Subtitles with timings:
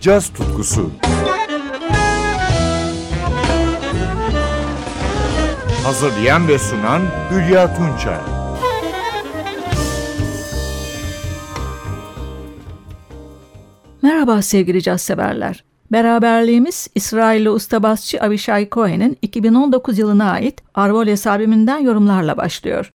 [0.00, 0.90] caz tutkusu.
[5.84, 8.18] Hazırlayan ve sunan Hülya Tunçay.
[14.02, 15.64] Merhaba sevgili caz severler.
[15.92, 22.90] Beraberliğimiz İsrailli ustabasçı Avishai Cohen'in 2019 yılına ait Arvoles albümünden yorumlarla başlıyor.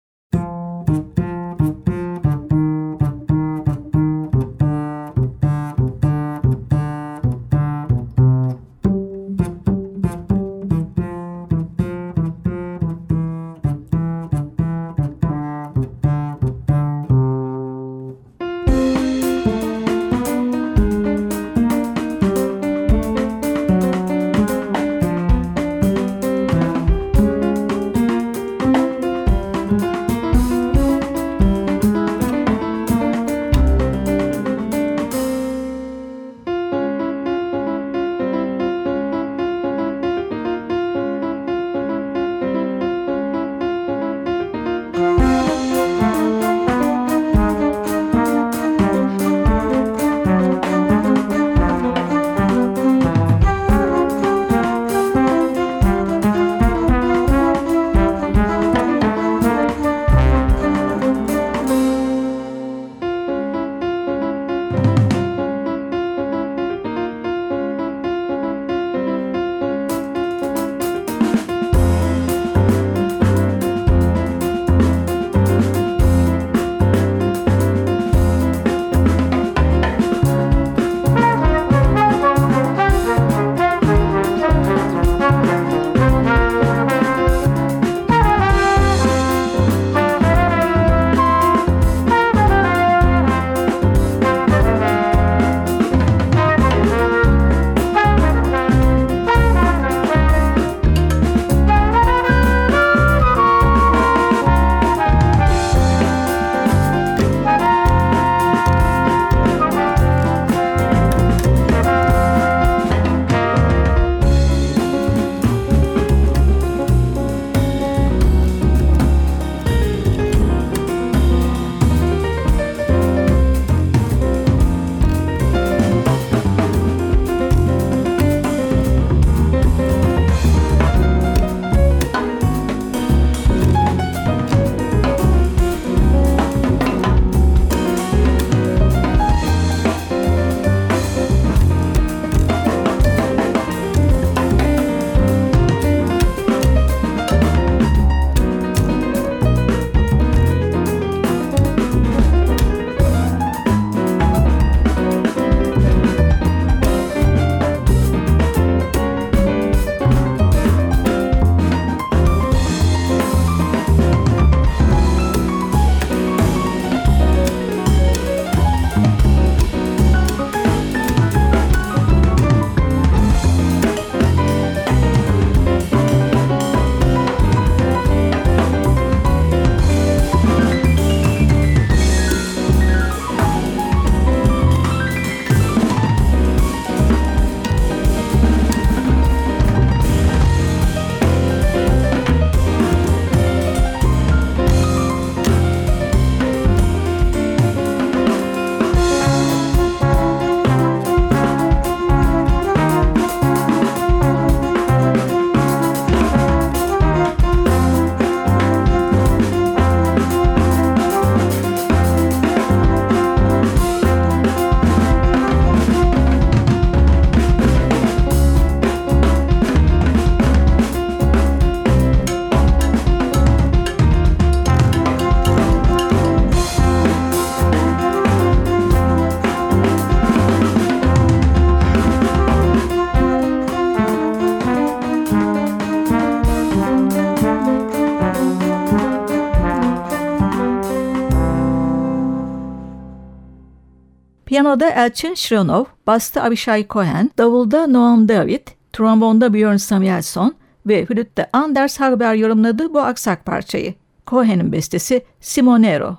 [244.55, 250.55] Piyanoda Elçin Shronov, basta Avishai Cohen, davulda Noam David, trombonda Björn Samuelson
[250.87, 253.95] ve flütte Anders Hagberg yorumladı bu aksak parçayı.
[254.27, 256.17] Cohen'in bestesi Simonero.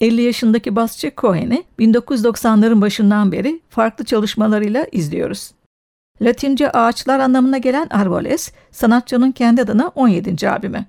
[0.00, 5.50] 50 yaşındaki basçı Cohen'i 1990'ların başından beri farklı çalışmalarıyla izliyoruz.
[6.22, 10.50] Latince ağaçlar anlamına gelen Arvoles, sanatçının kendi adına 17.
[10.50, 10.84] albümü.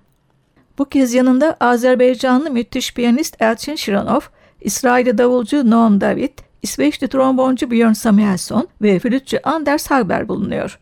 [0.78, 4.22] Bu kez yanında Azerbaycanlı müthiş piyanist Elçin Shironov,
[4.62, 10.80] İsrail'de davulcu Noam David, İsveçli tromboncu Björn Samuelson ve flütçü Anders Hagberg bulunuyor.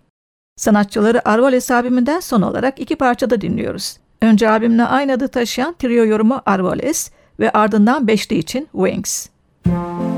[0.56, 3.98] Sanatçıları Arvoles albümünden son olarak iki parçada dinliyoruz.
[4.22, 9.28] Önce albümle aynı adı taşıyan trio yorumu Arvoles ve ardından beşli için Wings.
[9.64, 10.17] thank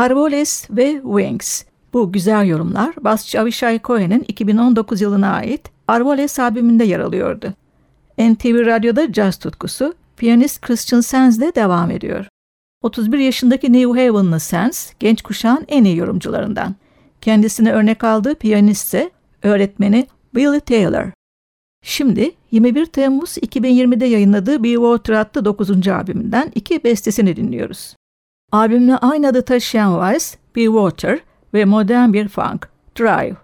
[0.00, 1.64] Arvoles ve Wings.
[1.92, 7.54] Bu güzel yorumlar basçı Avishai Cohen'in 2019 yılına ait Arvoles albümünde yer alıyordu.
[8.18, 12.26] NTV Radyo'da caz tutkusu piyanist Christian Sands'de devam ediyor.
[12.82, 16.74] 31 yaşındaki New Haven'lı Sands, genç kuşağın en iyi yorumcularından.
[17.20, 19.10] Kendisine örnek aldığı piyanist ise
[19.42, 21.06] öğretmeni Billy Taylor.
[21.84, 25.88] Şimdi 21 Temmuz 2020'de yayınladığı Be Water adlı 9.
[25.88, 27.94] albümünden iki bestesini dinliyoruz.
[28.52, 30.26] Albümle aynı adı taşıyan Vice,
[30.56, 31.18] Be Water
[31.54, 33.36] ve modern bir funk, Drive.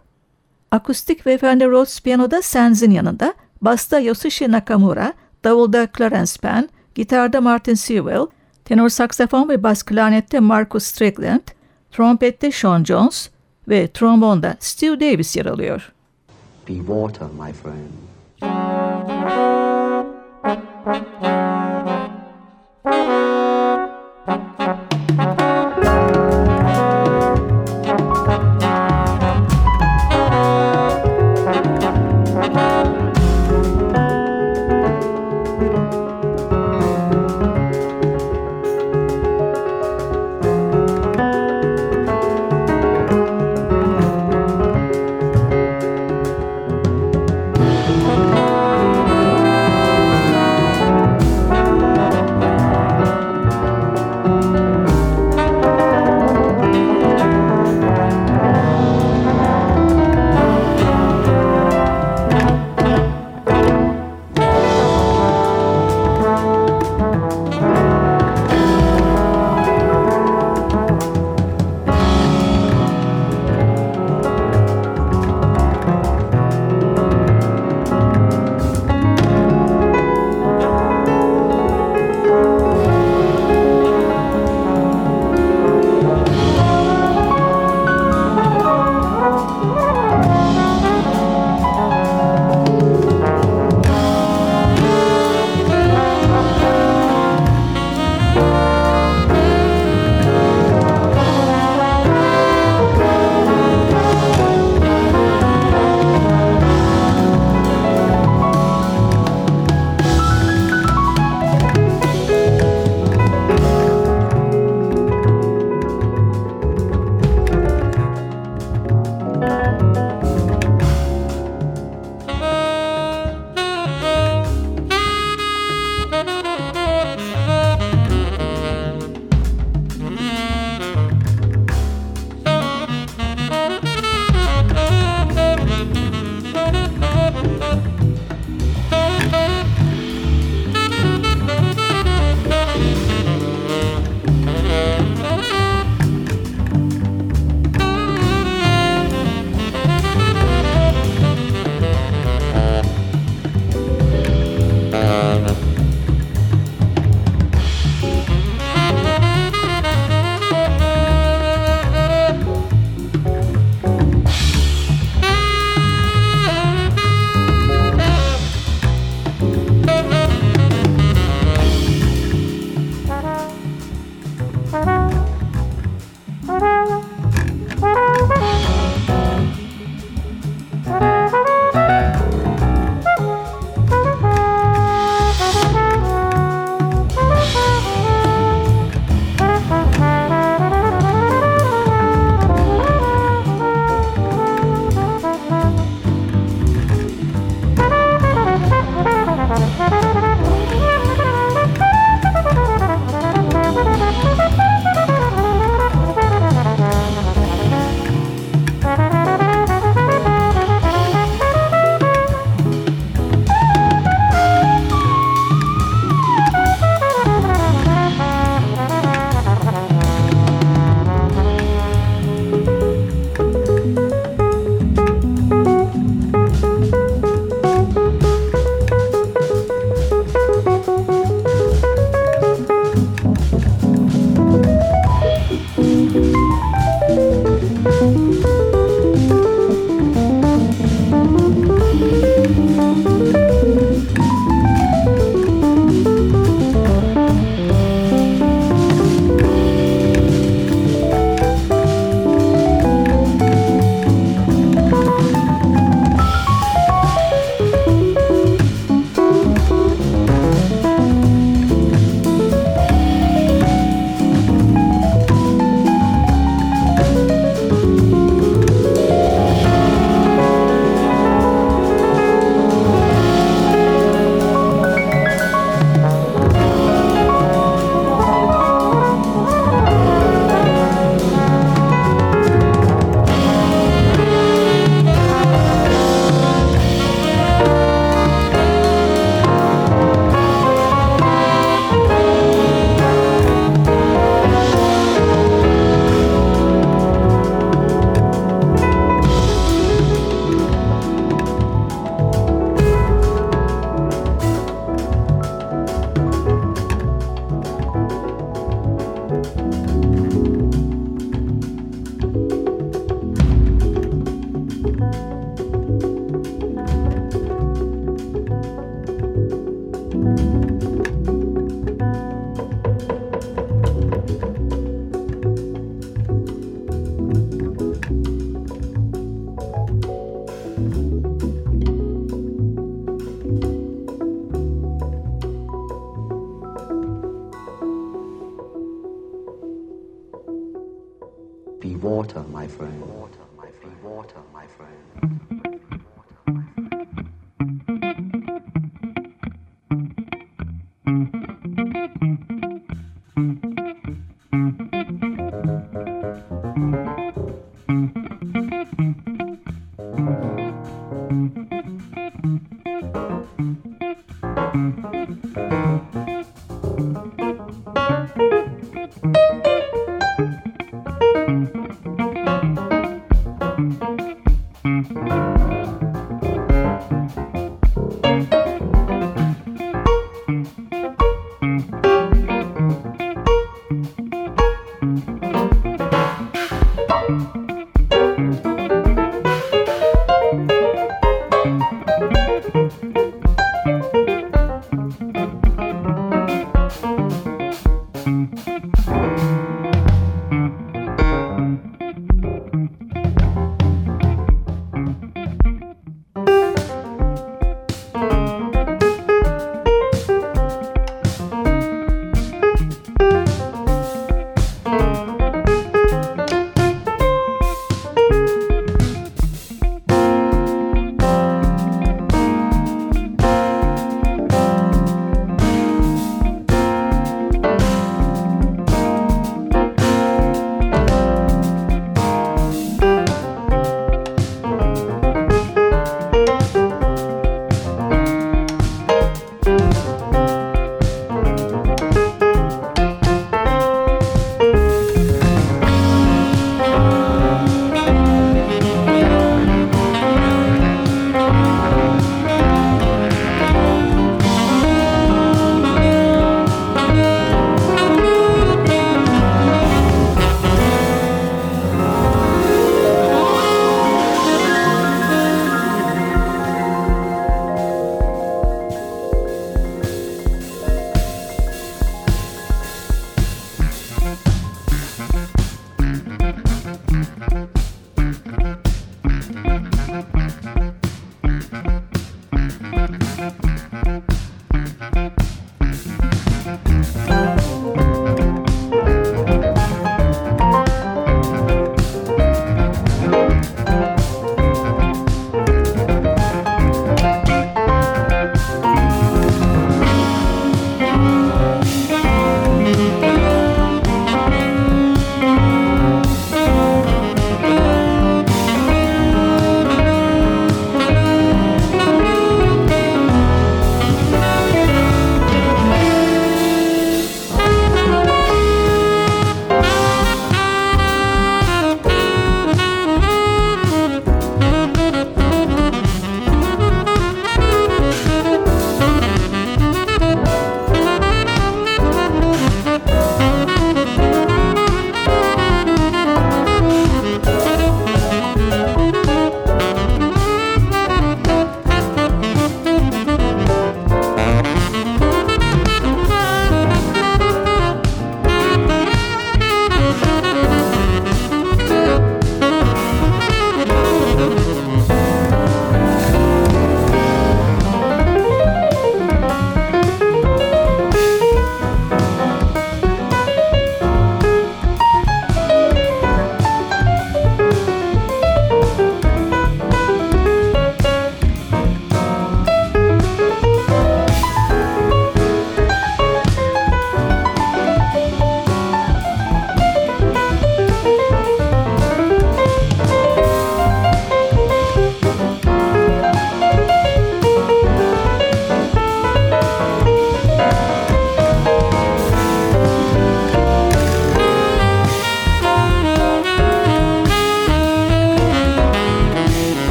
[0.71, 5.13] Akustik ve Fender Rhodes piyanoda Sands'in yanında, basta Yosushi Nakamura,
[5.45, 8.27] davulda Clarence Penn, gitarda Martin Sewell,
[8.65, 11.49] tenor saksafon ve bas klarnette Marcus Strickland,
[11.91, 13.29] trompette Sean Jones
[13.69, 15.93] ve trombonda Stu Davis yer alıyor.
[16.69, 18.07] Be water, my friend.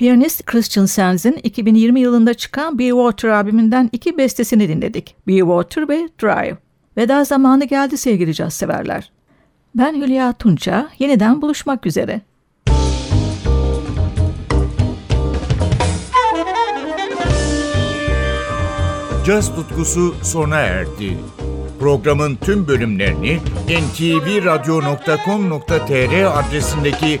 [0.00, 5.16] Piyanist Christian Sands'in 2020 yılında çıkan Be Water albümünden iki bestesini dinledik.
[5.28, 6.56] Be Water ve Drive.
[6.96, 9.12] Veda zamanı geldi sevgili caz severler.
[9.74, 12.20] Ben Hülya Tunça, yeniden buluşmak üzere.
[19.26, 21.18] Caz tutkusu sona erdi.
[21.80, 27.20] Programın tüm bölümlerini ntvradio.com.tr adresindeki